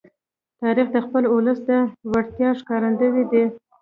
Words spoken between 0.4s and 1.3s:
تاریخ د خپل